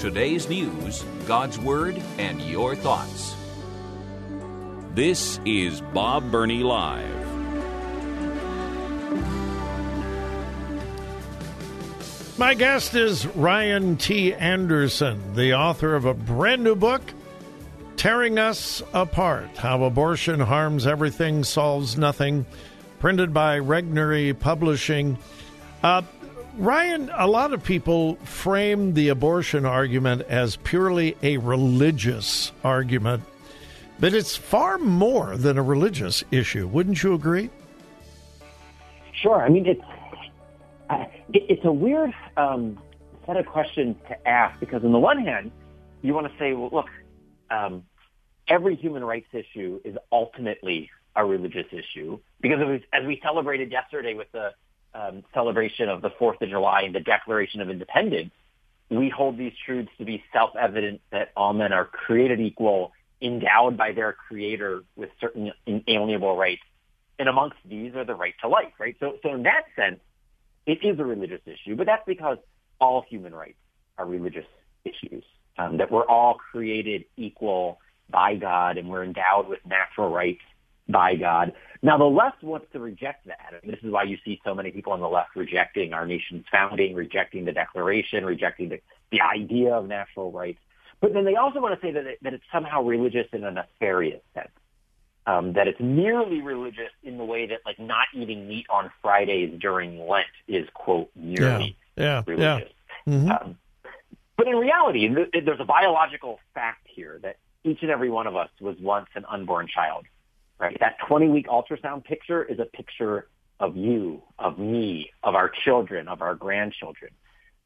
Today's 0.00 0.48
news, 0.48 1.04
God's 1.26 1.58
Word, 1.58 2.00
and 2.16 2.40
your 2.40 2.74
thoughts. 2.74 3.36
This 4.94 5.38
is 5.44 5.82
Bob 5.92 6.32
Burney 6.32 6.62
Live. 6.62 7.04
My 12.38 12.54
guest 12.54 12.94
is 12.94 13.26
Ryan 13.26 13.98
T. 13.98 14.32
Anderson, 14.32 15.34
the 15.34 15.52
author 15.52 15.94
of 15.94 16.06
a 16.06 16.14
brand 16.14 16.64
new 16.64 16.76
book, 16.76 17.02
Tearing 17.98 18.38
Us 18.38 18.82
Apart 18.94 19.58
How 19.58 19.82
Abortion 19.84 20.40
Harms 20.40 20.86
Everything, 20.86 21.44
Solves 21.44 21.98
Nothing, 21.98 22.46
printed 23.00 23.34
by 23.34 23.58
Regnery 23.58 24.32
Publishing. 24.32 25.18
Uh, 25.82 26.00
Ryan, 26.56 27.10
a 27.14 27.26
lot 27.26 27.52
of 27.52 27.62
people 27.62 28.16
frame 28.16 28.94
the 28.94 29.08
abortion 29.08 29.64
argument 29.64 30.22
as 30.22 30.56
purely 30.56 31.16
a 31.22 31.36
religious 31.38 32.52
argument, 32.64 33.22
but 33.98 34.14
it's 34.14 34.36
far 34.36 34.78
more 34.78 35.36
than 35.36 35.58
a 35.58 35.62
religious 35.62 36.24
issue. 36.30 36.66
Wouldn't 36.66 37.02
you 37.02 37.14
agree? 37.14 37.50
Sure. 39.12 39.42
I 39.42 39.48
mean, 39.48 39.66
it's 39.66 39.82
it's 41.32 41.64
a 41.64 41.72
weird 41.72 42.12
um, 42.36 42.78
set 43.26 43.36
of 43.36 43.46
questions 43.46 43.96
to 44.08 44.28
ask 44.28 44.58
because, 44.58 44.82
on 44.84 44.92
the 44.92 44.98
one 44.98 45.24
hand, 45.24 45.52
you 46.02 46.14
want 46.14 46.30
to 46.30 46.38
say, 46.38 46.52
well, 46.52 46.70
look, 46.72 46.88
um, 47.50 47.84
every 48.48 48.74
human 48.74 49.04
rights 49.04 49.28
issue 49.32 49.80
is 49.84 49.96
ultimately 50.10 50.90
a 51.14 51.24
religious 51.24 51.66
issue 51.70 52.18
because 52.40 52.58
was, 52.58 52.80
as 52.92 53.06
we 53.06 53.20
celebrated 53.22 53.70
yesterday 53.70 54.14
with 54.14 54.30
the 54.32 54.52
um, 54.94 55.22
celebration 55.34 55.88
of 55.88 56.02
the 56.02 56.10
Fourth 56.18 56.40
of 56.42 56.48
July 56.48 56.82
and 56.82 56.94
the 56.94 57.00
Declaration 57.00 57.60
of 57.60 57.70
Independence, 57.70 58.32
we 58.90 59.08
hold 59.08 59.38
these 59.38 59.52
truths 59.64 59.90
to 59.98 60.04
be 60.04 60.22
self-evident 60.32 61.00
that 61.12 61.30
all 61.36 61.52
men 61.52 61.72
are 61.72 61.84
created 61.84 62.40
equal, 62.40 62.92
endowed 63.22 63.76
by 63.76 63.92
their 63.92 64.12
Creator 64.12 64.82
with 64.96 65.10
certain 65.20 65.52
inalienable 65.66 66.36
rights, 66.36 66.62
and 67.18 67.28
amongst 67.28 67.56
these 67.64 67.94
are 67.94 68.04
the 68.04 68.14
right 68.14 68.34
to 68.40 68.48
life. 68.48 68.72
Right. 68.78 68.96
So, 68.98 69.16
so 69.22 69.34
in 69.34 69.44
that 69.44 69.64
sense, 69.76 70.00
it 70.66 70.78
is 70.82 70.98
a 70.98 71.04
religious 71.04 71.40
issue, 71.46 71.76
but 71.76 71.86
that's 71.86 72.02
because 72.06 72.38
all 72.80 73.04
human 73.08 73.34
rights 73.34 73.58
are 73.98 74.06
religious 74.06 74.46
issues. 74.84 75.24
Um, 75.58 75.76
that 75.76 75.90
we're 75.90 76.06
all 76.06 76.34
created 76.34 77.04
equal 77.18 77.80
by 78.08 78.36
God 78.36 78.78
and 78.78 78.88
we're 78.88 79.04
endowed 79.04 79.46
with 79.48 79.58
natural 79.66 80.08
rights 80.08 80.40
by 80.90 81.16
God. 81.16 81.52
Now, 81.82 81.96
the 81.96 82.04
left 82.04 82.42
wants 82.42 82.66
to 82.72 82.78
reject 82.78 83.26
that. 83.26 83.54
And 83.62 83.72
this 83.72 83.80
is 83.82 83.90
why 83.90 84.04
you 84.04 84.18
see 84.24 84.40
so 84.44 84.54
many 84.54 84.70
people 84.70 84.92
on 84.92 85.00
the 85.00 85.08
left 85.08 85.34
rejecting 85.34 85.92
our 85.92 86.06
nation's 86.06 86.44
founding, 86.50 86.94
rejecting 86.94 87.44
the 87.44 87.52
Declaration, 87.52 88.24
rejecting 88.24 88.68
the, 88.68 88.80
the 89.10 89.20
idea 89.20 89.74
of 89.74 89.86
natural 89.86 90.30
rights. 90.30 90.60
But 91.00 91.14
then 91.14 91.24
they 91.24 91.36
also 91.36 91.60
want 91.60 91.80
to 91.80 91.86
say 91.86 91.92
that, 91.92 92.06
it, 92.06 92.18
that 92.22 92.34
it's 92.34 92.44
somehow 92.52 92.82
religious 92.82 93.26
in 93.32 93.44
a 93.44 93.50
nefarious 93.50 94.20
sense 94.34 94.50
um, 95.26 95.52
that 95.54 95.68
it's 95.68 95.80
merely 95.80 96.40
religious 96.40 96.90
in 97.02 97.18
the 97.18 97.24
way 97.24 97.46
that 97.46 97.60
like 97.64 97.78
not 97.78 98.06
eating 98.14 98.48
meat 98.48 98.66
on 98.70 98.90
Fridays 99.02 99.58
during 99.60 100.06
Lent 100.08 100.26
is 100.48 100.66
quote 100.74 101.10
merely 101.14 101.76
yeah, 101.96 102.04
yeah, 102.04 102.22
religious. 102.26 102.72
Yeah. 103.06 103.14
Mm-hmm. 103.14 103.30
Um, 103.30 103.58
but 104.36 104.48
in 104.48 104.56
reality, 104.56 105.08
there's 105.08 105.60
a 105.60 105.64
biological 105.64 106.40
fact 106.54 106.86
here 106.86 107.18
that 107.22 107.36
each 107.62 107.82
and 107.82 107.90
every 107.90 108.08
one 108.08 108.26
of 108.26 108.36
us 108.36 108.48
was 108.60 108.76
once 108.80 109.08
an 109.14 109.24
unborn 109.28 109.68
child. 109.68 110.06
Right? 110.60 110.76
That 110.80 110.96
20 111.08 111.28
week 111.28 111.46
ultrasound 111.48 112.04
picture 112.04 112.44
is 112.44 112.58
a 112.58 112.66
picture 112.66 113.28
of 113.58 113.76
you, 113.76 114.22
of 114.38 114.58
me, 114.58 115.10
of 115.22 115.34
our 115.34 115.48
children, 115.48 116.06
of 116.06 116.20
our 116.20 116.34
grandchildren. 116.34 117.12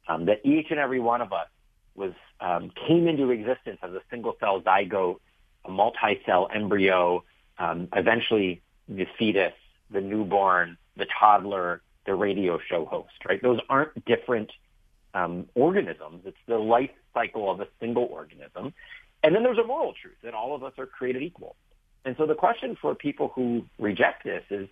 Um, 0.07 0.25
that 0.25 0.41
each 0.45 0.67
and 0.69 0.79
every 0.79 0.99
one 0.99 1.21
of 1.21 1.33
us 1.33 1.47
was 1.95 2.13
um, 2.39 2.71
came 2.87 3.07
into 3.07 3.31
existence 3.31 3.79
as 3.81 3.91
a 3.91 4.01
single 4.09 4.35
cell 4.39 4.61
zygote, 4.61 5.17
a 5.65 5.71
multi 5.71 6.21
cell 6.25 6.47
embryo, 6.53 7.23
um, 7.57 7.87
eventually 7.93 8.61
the 8.87 9.07
fetus, 9.17 9.53
the 9.89 10.01
newborn, 10.01 10.77
the 10.95 11.07
toddler, 11.19 11.81
the 12.05 12.13
radio 12.13 12.59
show 12.59 12.85
host, 12.85 13.13
right? 13.27 13.41
Those 13.41 13.59
aren't 13.69 14.05
different 14.05 14.51
um, 15.13 15.47
organisms. 15.55 16.21
It's 16.25 16.37
the 16.47 16.57
life 16.57 16.91
cycle 17.13 17.49
of 17.49 17.61
a 17.61 17.67
single 17.79 18.03
organism. 18.03 18.73
And 19.23 19.33
then 19.33 19.43
there's 19.43 19.57
a 19.57 19.63
moral 19.63 19.93
truth 19.99 20.17
that 20.23 20.33
all 20.33 20.53
of 20.55 20.63
us 20.63 20.73
are 20.77 20.85
created 20.85 21.23
equal. 21.23 21.55
And 22.05 22.15
so 22.17 22.27
the 22.27 22.35
question 22.35 22.77
for 22.79 22.93
people 22.93 23.31
who 23.33 23.65
reject 23.79 24.23
this 24.23 24.43
is, 24.49 24.69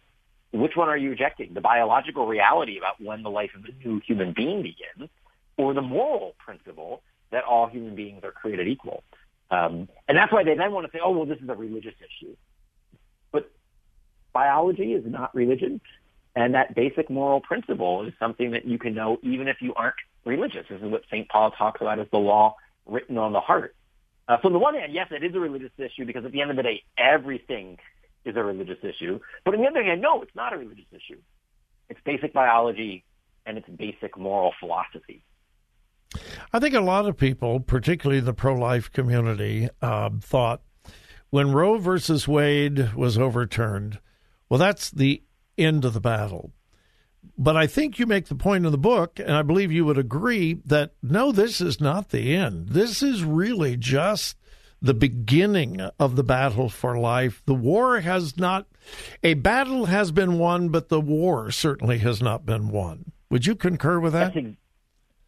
which 0.52 0.76
one 0.76 0.88
are 0.88 0.98
you 0.98 1.10
rejecting? 1.10 1.56
The 1.56 1.62
biological 1.62 2.28
reality 2.28 2.78
about 2.78 3.02
when 3.02 3.24
the 3.24 3.32
life 3.32 3.50
of 3.56 3.66
a 3.66 3.88
new 3.88 4.00
human 4.06 4.34
being 4.34 4.62
begins, 4.62 5.10
or 5.58 5.74
the 5.74 5.82
moral 5.82 6.36
principle 6.38 7.02
that 7.32 7.44
all 7.44 7.68
human 7.68 7.96
beings 7.96 8.24
are 8.24 8.32
created 8.32 8.68
equal? 8.68 9.04
Um, 9.50 9.90
and 10.08 10.16
that's 10.16 10.32
why 10.32 10.44
they 10.44 10.56
then 10.56 10.72
want 10.72 10.86
to 10.86 10.92
say, 10.92 11.02
oh, 11.04 11.12
well, 11.12 11.26
this 11.26 11.40
is 11.40 11.50
a 11.50 11.56
religious 11.56 11.96
issue 12.00 12.36
But 13.32 13.52
biology 14.32 14.94
is 14.94 15.04
not 15.06 15.34
religion. 15.34 15.82
And 16.36 16.54
that 16.54 16.76
basic 16.76 17.10
moral 17.10 17.42
principle 17.42 18.06
is 18.06 18.14
something 18.20 18.52
that 18.52 18.66
you 18.66 18.78
can 18.78 18.94
know 18.94 19.18
even 19.24 19.48
if 19.48 19.58
you 19.62 19.74
aren't 19.76 19.96
religious. 20.26 20.66
This 20.70 20.82
is 20.82 20.92
what 20.92 21.04
St. 21.08 21.28
Paul 21.30 21.52
talks 21.52 21.82
about 21.82 22.00
as 22.00 22.08
the 22.12 22.18
law 22.18 22.56
written 22.86 23.18
on 23.18 23.34
the 23.34 23.40
heart. 23.40 23.76
Uh, 24.28 24.38
so 24.42 24.48
on 24.48 24.54
the 24.54 24.60
one 24.60 24.76
hand, 24.76 24.94
yes, 24.94 25.08
it 25.12 25.24
is 25.24 25.36
a 25.36 25.40
religious 25.40 25.72
issue 25.78 26.06
because 26.06 26.26
at 26.26 26.32
the 26.32 26.42
end 26.42 26.52
of 26.52 26.58
the 26.58 26.64
day, 26.64 26.84
everything 26.98 27.78
is 28.26 28.36
a 28.36 28.44
religious 28.44 28.78
issue. 28.82 29.20
But 29.44 29.56
on 29.56 29.62
the 29.62 29.68
other 29.68 29.84
hand, 29.84 30.02
no, 30.02 30.22
it's 30.22 30.36
not 30.36 30.54
a 30.54 30.58
religious 30.58 30.86
issue. 30.92 31.20
It's 31.90 32.00
basic 32.06 32.34
biology 32.34 33.04
and 33.46 33.58
it's 33.58 33.68
basic 33.68 34.18
moral 34.18 34.54
philosophy. 34.60 35.24
I 36.54 36.60
think 36.60 36.76
a 36.76 36.82
lot 36.82 37.06
of 37.06 37.18
people, 37.18 37.60
particularly 37.60 38.22
the 38.22 38.34
pro-life 38.34 38.92
community, 38.92 39.68
uh, 39.82 40.12
thought 40.22 40.62
when 41.32 41.52
Roe 41.52 41.78
versus 41.78 42.28
Wade 42.28 42.94
was 42.94 43.18
overturned– 43.18 44.00
well, 44.54 44.60
that's 44.60 44.92
the 44.92 45.24
end 45.58 45.84
of 45.84 45.94
the 45.94 46.00
battle. 46.00 46.52
But 47.38 47.58
I 47.58 47.68
think 47.68 48.00
you 48.00 48.06
make 48.06 48.28
the 48.28 48.36
point 48.36 48.66
in 48.66 48.72
the 48.72 48.78
book, 48.78 49.20
and 49.20 49.32
I 49.32 49.42
believe 49.42 49.72
you 49.72 49.86
would 49.86 49.98
agree, 49.98 50.56
that 50.66 50.94
no, 51.02 51.32
this 51.32 51.62
is 51.62 51.82
not 51.82 52.10
the 52.10 52.36
end. 52.36 52.70
This 52.70 53.02
is 53.02 53.24
really 53.24 53.76
just 53.76 54.38
the 54.82 54.94
beginning 54.94 55.82
of 55.98 56.16
the 56.16 56.24
battle 56.24 56.70
for 56.70 56.98
life. 56.98 57.42
The 57.46 57.56
war 57.56 58.02
has 58.02 58.38
not, 58.38 58.68
a 59.24 59.34
battle 59.34 59.86
has 59.86 60.12
been 60.12 60.38
won, 60.38 60.70
but 60.70 60.90
the 60.90 61.02
war 61.02 61.52
certainly 61.52 62.00
has 62.00 62.22
not 62.22 62.46
been 62.46 62.68
won. 62.70 63.14
Would 63.30 63.46
you 63.46 63.56
concur 63.56 64.00
with 64.00 64.14
that? 64.14 64.34
That's 64.34 64.46
ex- 64.46 64.58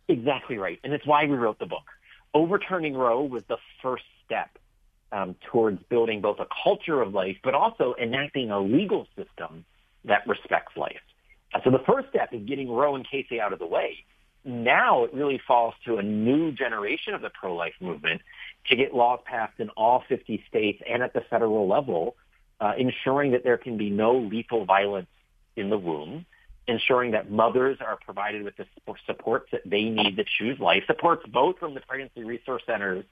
exactly 0.10 0.58
right. 0.58 0.80
And 0.84 0.94
it's 0.94 1.08
why 1.08 1.26
we 1.26 1.36
wrote 1.38 1.58
the 1.58 1.66
book. 1.66 1.86
Overturning 2.34 2.96
Roe 2.96 3.24
was 3.24 3.44
the 3.48 3.58
first 3.82 4.04
step 4.26 4.50
um, 5.12 5.36
towards 5.52 5.82
building 5.84 6.20
both 6.20 6.40
a 6.40 6.48
culture 6.64 7.02
of 7.02 7.14
life, 7.14 7.38
but 7.44 7.56
also 7.56 7.96
enacting 8.02 8.52
a 8.52 8.60
legal 8.60 9.08
system 9.16 9.64
that 10.04 10.28
respects 10.28 10.76
life. 10.76 11.02
Uh, 11.56 11.60
so 11.64 11.72
the 11.72 11.80
first 11.88 12.10
step 12.10 12.34
is 12.34 12.42
getting 12.46 12.70
Roe 12.70 12.96
and 12.96 13.08
Casey 13.10 13.40
out 13.40 13.54
of 13.54 13.60
the 13.60 13.66
way. 13.66 14.04
Now 14.44 15.06
it 15.06 15.14
really 15.14 15.42
falls 15.48 15.74
to 15.86 15.98
a 15.98 16.04
new 16.04 16.52
generation 16.52 17.14
of 17.14 17.22
the 17.22 17.30
pro-life 17.30 17.74
movement 17.80 18.22
to 18.68 18.76
get 18.76 18.94
laws 18.94 19.20
passed 19.26 19.60
in 19.60 19.70
all 19.70 20.04
50 20.08 20.44
states 20.50 20.82
and 20.88 21.02
at 21.02 21.14
the 21.14 21.22
federal 21.30 21.68
level, 21.68 22.16
uh, 22.60 22.74
ensuring 22.78 23.32
that 23.32 23.44
there 23.44 23.58
can 23.58 23.78
be 23.78 23.90
no 23.90 24.18
lethal 24.18 24.66
violence 24.66 25.08
in 25.56 25.70
the 25.70 25.78
womb, 25.78 26.26
ensuring 26.68 27.12
that 27.12 27.32
mothers 27.32 27.78
are 27.80 27.98
provided 28.04 28.44
with 28.44 28.56
the 28.58 28.66
supports 29.06 29.48
that 29.52 29.62
they 29.66 29.84
need 29.84 30.18
to 30.18 30.26
choose 30.38 30.60
life, 30.60 30.84
supports 30.88 31.26
both 31.32 31.58
from 31.58 31.74
the 31.74 31.80
pregnancy 31.80 32.24
resource 32.24 32.64
centers 32.66 33.06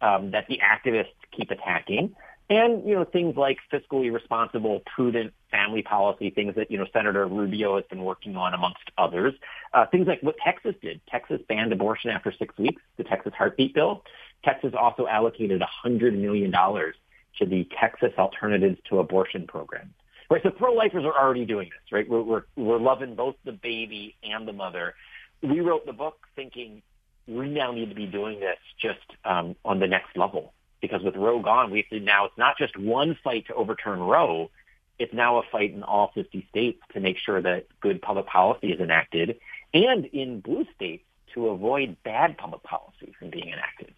um, 0.00 0.30
that 0.30 0.46
the 0.48 0.58
activists 0.58 1.12
keep 1.30 1.50
attacking. 1.50 2.14
And, 2.50 2.86
you 2.86 2.94
know, 2.94 3.04
things 3.04 3.36
like 3.36 3.58
fiscally 3.72 4.12
responsible, 4.12 4.82
prudent 4.94 5.32
family 5.50 5.82
policy, 5.82 6.30
things 6.30 6.54
that, 6.56 6.70
you 6.70 6.78
know, 6.78 6.86
Senator 6.92 7.26
Rubio 7.26 7.76
has 7.76 7.84
been 7.88 8.04
working 8.04 8.36
on 8.36 8.52
amongst 8.52 8.82
others. 8.98 9.32
Uh, 9.72 9.86
things 9.86 10.06
like 10.06 10.22
what 10.22 10.36
Texas 10.44 10.74
did. 10.82 11.00
Texas 11.08 11.40
banned 11.48 11.72
abortion 11.72 12.10
after 12.10 12.32
six 12.32 12.56
weeks, 12.58 12.82
the 12.96 13.04
Texas 13.04 13.32
Heartbeat 13.36 13.74
Bill. 13.74 14.04
Texas 14.44 14.74
also 14.78 15.06
allocated 15.06 15.62
$100 15.84 16.18
million 16.18 16.50
to 16.52 17.46
the 17.46 17.66
Texas 17.80 18.12
Alternatives 18.18 18.78
to 18.90 18.98
Abortion 18.98 19.46
program. 19.46 19.94
Right. 20.28 20.42
So 20.42 20.50
pro-lifers 20.50 21.04
are 21.04 21.12
already 21.12 21.44
doing 21.44 21.68
this, 21.68 21.92
right? 21.92 22.08
We're, 22.08 22.22
we're, 22.22 22.42
we're 22.56 22.78
loving 22.78 23.14
both 23.14 23.36
the 23.44 23.52
baby 23.52 24.16
and 24.22 24.48
the 24.48 24.52
mother. 24.52 24.94
We 25.42 25.60
wrote 25.60 25.84
the 25.84 25.92
book 25.92 26.26
thinking 26.34 26.82
we 27.26 27.48
now 27.48 27.72
need 27.72 27.90
to 27.90 27.94
be 27.94 28.06
doing 28.06 28.40
this 28.40 28.58
just 28.80 29.00
um, 29.24 29.56
on 29.64 29.78
the 29.78 29.86
next 29.86 30.16
level 30.16 30.52
because 30.82 31.02
with 31.02 31.16
Roe 31.16 31.40
gone, 31.40 31.70
we 31.70 31.78
have 31.78 31.88
to 31.88 32.00
now, 32.04 32.26
it's 32.26 32.36
not 32.36 32.58
just 32.58 32.76
one 32.76 33.16
fight 33.24 33.46
to 33.46 33.54
overturn 33.54 34.00
Roe. 34.00 34.50
It's 34.98 35.14
now 35.14 35.38
a 35.38 35.42
fight 35.50 35.72
in 35.72 35.82
all 35.82 36.10
50 36.14 36.46
states 36.50 36.80
to 36.92 37.00
make 37.00 37.16
sure 37.16 37.40
that 37.40 37.66
good 37.80 38.02
public 38.02 38.26
policy 38.26 38.72
is 38.72 38.80
enacted 38.80 39.38
and 39.72 40.04
in 40.06 40.40
blue 40.40 40.66
states 40.74 41.04
to 41.34 41.48
avoid 41.48 41.96
bad 42.02 42.36
public 42.36 42.62
policy 42.62 43.14
from 43.18 43.30
being 43.30 43.48
enacted. 43.48 43.94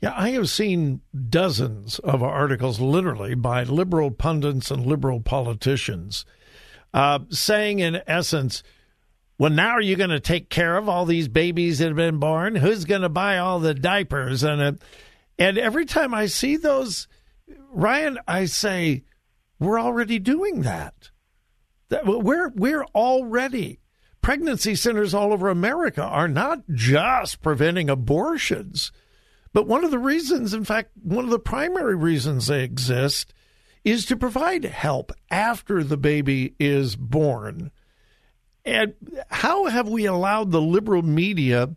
Yeah, 0.00 0.14
I 0.16 0.30
have 0.30 0.48
seen 0.48 1.00
dozens 1.28 1.98
of 2.00 2.22
articles, 2.22 2.80
literally, 2.80 3.34
by 3.34 3.64
liberal 3.64 4.10
pundits 4.10 4.70
and 4.70 4.86
liberal 4.86 5.20
politicians 5.20 6.24
uh, 6.94 7.20
saying, 7.30 7.80
in 7.80 8.00
essence, 8.06 8.62
well, 9.38 9.50
now 9.50 9.70
are 9.70 9.80
you 9.80 9.96
going 9.96 10.10
to 10.10 10.20
take 10.20 10.50
care 10.50 10.76
of 10.76 10.88
all 10.88 11.04
these 11.04 11.28
babies 11.28 11.78
that 11.78 11.88
have 11.88 11.96
been 11.96 12.18
born? 12.18 12.54
Who's 12.56 12.84
going 12.84 13.02
to 13.02 13.08
buy 13.08 13.38
all 13.38 13.60
the 13.60 13.74
diapers? 13.74 14.42
And, 14.42 14.62
uh, 14.62 14.72
and 15.38 15.58
every 15.58 15.86
time 15.86 16.14
I 16.14 16.26
see 16.26 16.56
those, 16.56 17.08
Ryan, 17.70 18.18
I 18.26 18.44
say, 18.46 19.04
we're 19.58 19.80
already 19.80 20.18
doing 20.18 20.62
that. 20.62 21.10
we're, 22.04 22.50
we're 22.50 22.84
already 22.94 23.80
pregnancy 24.20 24.74
centers 24.74 25.14
all 25.14 25.32
over 25.32 25.48
America 25.48 26.02
are 26.02 26.28
not 26.28 26.60
just 26.72 27.42
preventing 27.42 27.90
abortions 27.90 28.92
but 29.52 29.66
one 29.66 29.84
of 29.84 29.90
the 29.90 29.98
reasons, 29.98 30.54
in 30.54 30.64
fact, 30.64 30.90
one 31.02 31.24
of 31.24 31.30
the 31.30 31.38
primary 31.38 31.94
reasons 31.94 32.46
they 32.46 32.64
exist 32.64 33.34
is 33.84 34.06
to 34.06 34.16
provide 34.16 34.64
help 34.64 35.12
after 35.30 35.84
the 35.84 35.96
baby 35.96 36.54
is 36.58 36.96
born. 36.96 37.70
And 38.64 38.94
how 39.28 39.66
have 39.66 39.88
we 39.88 40.06
allowed 40.06 40.50
the 40.50 40.60
liberal 40.60 41.02
media 41.02 41.74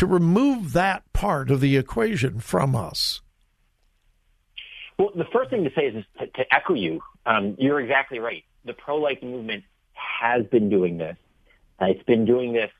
to 0.00 0.06
remove 0.06 0.72
that 0.72 1.02
part 1.12 1.50
of 1.50 1.60
the 1.60 1.76
equation 1.76 2.40
from 2.40 2.74
us? 2.74 3.20
Well, 4.98 5.10
the 5.14 5.26
first 5.30 5.50
thing 5.50 5.62
to 5.64 5.70
say 5.76 5.88
is 5.88 6.04
to, 6.18 6.26
to 6.26 6.54
echo 6.54 6.72
you. 6.72 7.02
Um, 7.26 7.54
you're 7.58 7.78
exactly 7.80 8.18
right. 8.18 8.42
The 8.64 8.72
pro-life 8.72 9.22
movement 9.22 9.64
has 9.92 10.46
been 10.46 10.70
doing 10.70 10.96
this. 10.96 11.18
Uh, 11.78 11.88
it's 11.88 12.02
been 12.04 12.24
doing 12.24 12.54
this 12.54 12.70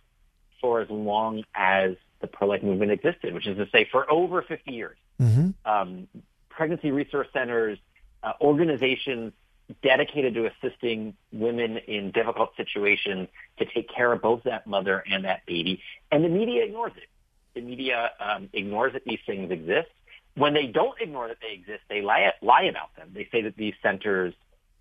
for 0.62 0.80
as 0.80 0.88
long 0.88 1.44
as 1.54 1.96
the 2.22 2.26
pro-life 2.26 2.62
movement 2.62 2.90
existed, 2.90 3.34
which 3.34 3.46
is 3.46 3.58
to 3.58 3.68
say 3.70 3.86
for 3.92 4.10
over 4.10 4.40
50 4.40 4.72
years. 4.72 4.96
Mm-hmm. 5.20 5.50
Um, 5.70 6.08
pregnancy 6.48 6.90
resource 6.90 7.28
centers, 7.34 7.78
uh, 8.22 8.32
organizations 8.40 9.34
dedicated 9.82 10.34
to 10.34 10.46
assisting 10.46 11.14
women 11.32 11.78
in 11.78 12.10
difficult 12.10 12.50
situations 12.56 13.28
to 13.58 13.64
take 13.64 13.88
care 13.94 14.12
of 14.12 14.22
both 14.22 14.42
that 14.44 14.66
mother 14.66 15.02
and 15.10 15.24
that 15.24 15.44
baby. 15.46 15.82
And 16.10 16.24
the 16.24 16.28
media 16.28 16.64
ignores 16.64 16.92
it. 16.96 17.08
The 17.54 17.60
media 17.60 18.10
um, 18.20 18.48
ignores 18.52 18.92
that 18.92 19.04
these 19.04 19.18
things 19.26 19.50
exist. 19.50 19.88
When 20.36 20.54
they 20.54 20.66
don't 20.66 21.00
ignore 21.00 21.28
that 21.28 21.38
they 21.42 21.52
exist, 21.52 21.80
they 21.88 22.02
lie, 22.02 22.32
lie 22.40 22.64
about 22.64 22.94
them. 22.96 23.10
They 23.12 23.28
say 23.32 23.42
that 23.42 23.56
these 23.56 23.74
centers 23.82 24.34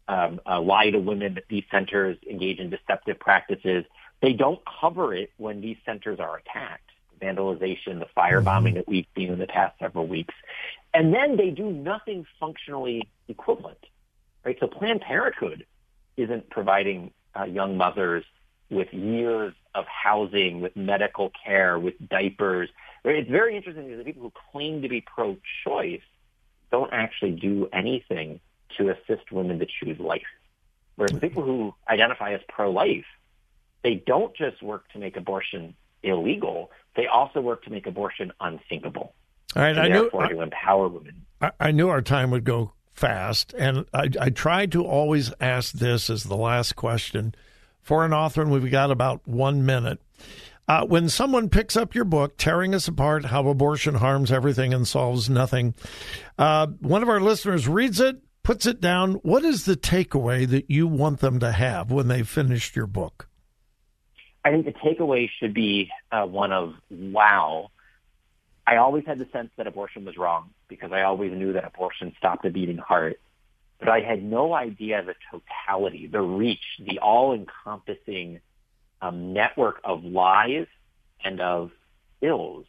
um, 0.07 0.39
uh, 0.45 0.61
lie 0.61 0.89
to 0.91 0.99
women, 0.99 1.35
that 1.35 1.45
these 1.49 1.63
centers 1.71 2.17
engage 2.29 2.59
in 2.59 2.69
deceptive 2.69 3.19
practices. 3.19 3.85
They 4.21 4.33
don't 4.33 4.59
cover 4.79 5.13
it 5.13 5.31
when 5.37 5.61
these 5.61 5.77
centers 5.85 6.19
are 6.19 6.37
attacked 6.37 6.89
the 7.17 7.25
vandalization, 7.25 7.99
the 7.99 8.07
firebombing 8.17 8.75
that 8.75 8.87
we've 8.87 9.05
seen 9.15 9.31
in 9.31 9.39
the 9.39 9.47
past 9.47 9.77
several 9.79 10.07
weeks. 10.07 10.33
And 10.93 11.13
then 11.13 11.37
they 11.37 11.49
do 11.49 11.71
nothing 11.71 12.25
functionally 12.39 13.07
equivalent, 13.27 13.85
right? 14.49 14.57
So 14.59 14.67
Planned 14.67 15.01
Parenthood 15.01 15.65
isn't 16.17 16.49
providing 16.49 17.11
uh, 17.39 17.43
young 17.43 17.77
mothers 17.77 18.25
with 18.71 18.91
years 18.91 19.53
of 19.75 19.85
housing, 19.85 20.59
with 20.61 20.75
medical 20.75 21.31
care, 21.45 21.77
with 21.77 21.93
diapers. 22.09 22.69
It's 23.05 23.29
very 23.29 23.55
interesting 23.55 23.85
because 23.85 23.99
the 23.99 24.03
people 24.03 24.23
who 24.23 24.33
claim 24.51 24.81
to 24.81 24.89
be 24.89 25.01
pro-choice 25.01 26.01
don't 26.71 26.91
actually 26.91 27.31
do 27.31 27.69
anything 27.71 28.39
to 28.77 28.89
assist 28.89 29.31
women 29.31 29.59
to 29.59 29.67
choose 29.67 29.99
life. 29.99 30.21
Whereas 30.95 31.13
the 31.13 31.19
people 31.19 31.43
who 31.43 31.75
identify 31.87 32.33
as 32.33 32.41
pro-life, 32.49 33.05
they 33.83 34.03
don't 34.05 34.35
just 34.35 34.63
work 34.63 34.91
to 34.93 34.99
make 34.99 35.15
abortion 35.15 35.75
illegal, 36.01 36.71
they 36.95 37.05
also 37.05 37.39
work 37.39 37.63
to 37.65 37.69
make 37.69 37.85
abortion 37.85 38.31
unthinkable. 38.41 39.13
All 39.55 39.63
right, 39.63 39.77
I 39.77 39.87
knew 39.87 40.01
therefore 40.01 40.27
to 40.27 40.41
empower 40.41 40.87
women. 40.87 41.25
I, 41.39 41.51
I, 41.59 41.71
knew 41.71 41.89
our 41.89 42.01
time 42.01 42.31
would 42.31 42.43
go 42.43 42.73
fast, 42.99 43.53
and 43.57 43.85
I, 43.93 44.09
I 44.19 44.29
tried 44.29 44.73
to 44.73 44.85
always 44.85 45.31
ask 45.39 45.73
this 45.73 46.09
as 46.09 46.25
the 46.25 46.35
last 46.35 46.75
question 46.75 47.33
for 47.81 48.03
an 48.03 48.13
author, 48.13 48.41
and 48.41 48.51
we've 48.51 48.69
got 48.69 48.91
about 48.91 49.25
one 49.25 49.65
minute. 49.65 49.99
Uh, 50.67 50.85
when 50.85 51.09
someone 51.09 51.49
picks 51.49 51.75
up 51.75 51.95
your 51.95 52.05
book, 52.05 52.35
Tearing 52.37 52.75
Us 52.75 52.87
Apart 52.87 53.25
How 53.25 53.47
Abortion 53.47 53.95
Harms 53.95 54.31
Everything 54.31 54.73
and 54.73 54.87
Solves 54.87 55.29
Nothing, 55.29 55.73
uh, 56.37 56.67
one 56.81 57.01
of 57.01 57.09
our 57.09 57.21
listeners 57.21 57.67
reads 57.67 57.99
it, 57.99 58.21
puts 58.43 58.65
it 58.67 58.79
down. 58.79 59.13
What 59.15 59.43
is 59.43 59.65
the 59.65 59.75
takeaway 59.75 60.47
that 60.47 60.69
you 60.69 60.85
want 60.85 61.21
them 61.21 61.39
to 61.39 61.51
have 61.51 61.91
when 61.91 62.07
they've 62.07 62.27
finished 62.27 62.75
your 62.75 62.85
book? 62.85 63.27
I 64.45 64.51
think 64.51 64.65
the 64.65 64.73
takeaway 64.73 65.29
should 65.39 65.53
be 65.53 65.89
uh, 66.11 66.25
one 66.25 66.51
of 66.51 66.73
wow. 66.89 67.71
I 68.69 68.77
always 68.77 69.03
had 69.07 69.17
the 69.17 69.27
sense 69.33 69.49
that 69.57 69.65
abortion 69.65 70.05
was 70.05 70.15
wrong 70.15 70.51
because 70.67 70.91
I 70.91 71.01
always 71.01 71.31
knew 71.31 71.53
that 71.53 71.65
abortion 71.65 72.13
stopped 72.19 72.45
a 72.45 72.51
beating 72.51 72.77
heart. 72.77 73.19
But 73.79 73.89
I 73.89 74.01
had 74.01 74.21
no 74.21 74.53
idea 74.53 75.01
the 75.01 75.15
totality, 75.31 76.05
the 76.05 76.21
reach, 76.21 76.61
the 76.79 76.99
all-encompassing 76.99 78.41
um, 79.01 79.33
network 79.33 79.81
of 79.83 80.03
lies 80.03 80.67
and 81.23 81.41
of 81.41 81.71
ills 82.21 82.65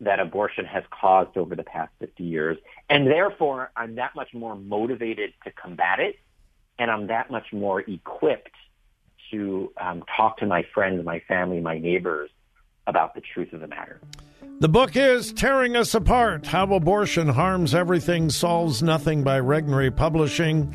that 0.00 0.20
abortion 0.20 0.64
has 0.64 0.84
caused 0.90 1.36
over 1.36 1.54
the 1.54 1.64
past 1.64 1.92
50 1.98 2.24
years. 2.24 2.56
And 2.88 3.06
therefore, 3.06 3.70
I'm 3.76 3.96
that 3.96 4.14
much 4.14 4.32
more 4.32 4.56
motivated 4.56 5.34
to 5.44 5.50
combat 5.50 6.00
it, 6.00 6.16
and 6.78 6.90
I'm 6.90 7.08
that 7.08 7.30
much 7.30 7.52
more 7.52 7.80
equipped 7.80 8.56
to 9.32 9.70
um, 9.78 10.02
talk 10.16 10.38
to 10.38 10.46
my 10.46 10.64
friends, 10.72 11.04
my 11.04 11.20
family, 11.28 11.60
my 11.60 11.78
neighbors 11.78 12.30
about 12.86 13.14
the 13.14 13.20
truth 13.20 13.52
of 13.52 13.60
the 13.60 13.68
matter. 13.68 14.00
The 14.58 14.70
book 14.70 14.96
is 14.96 15.34
Tearing 15.34 15.76
Us 15.76 15.94
Apart 15.94 16.46
How 16.46 16.72
Abortion 16.72 17.28
Harms 17.28 17.74
Everything, 17.74 18.30
Solves 18.30 18.82
Nothing 18.82 19.22
by 19.22 19.38
Regnery 19.38 19.94
Publishing. 19.94 20.74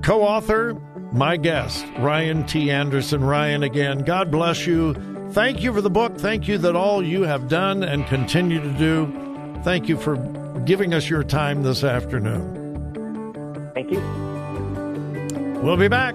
Co 0.00 0.22
author, 0.22 0.74
my 1.10 1.36
guest, 1.36 1.84
Ryan 1.98 2.46
T. 2.46 2.70
Anderson. 2.70 3.24
Ryan, 3.24 3.64
again, 3.64 4.04
God 4.04 4.30
bless 4.30 4.64
you. 4.64 4.94
Thank 5.32 5.60
you 5.60 5.72
for 5.72 5.80
the 5.80 5.90
book. 5.90 6.18
Thank 6.18 6.46
you 6.46 6.56
that 6.58 6.76
all 6.76 7.04
you 7.04 7.22
have 7.22 7.48
done 7.48 7.82
and 7.82 8.06
continue 8.06 8.60
to 8.60 8.72
do. 8.78 9.60
Thank 9.64 9.88
you 9.88 9.96
for 9.96 10.16
giving 10.64 10.94
us 10.94 11.10
your 11.10 11.24
time 11.24 11.64
this 11.64 11.82
afternoon. 11.82 13.72
Thank 13.74 13.90
you. 13.90 14.00
We'll 15.62 15.76
be 15.76 15.88
back. 15.88 16.14